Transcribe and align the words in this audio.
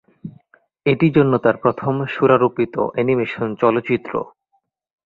এটি 0.85 1.07
জন্য 1.11 1.33
তার 1.37 1.55
প্রথম 1.57 1.93
সুরারোপিত 2.05 2.75
অ্যানিমেশন 2.93 3.47
চলচ্চিত্র। 3.55 4.13